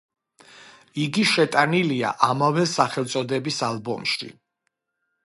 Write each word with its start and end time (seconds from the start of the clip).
იგი 1.01 1.25
შეტანილია 1.31 2.13
ამავე 2.29 2.65
სახელწოდების 2.71 3.61
ალბომში. 3.69 4.31